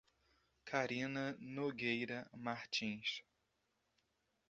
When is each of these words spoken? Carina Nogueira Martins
Carina 0.65 1.35
Nogueira 1.39 2.27
Martins 2.35 3.21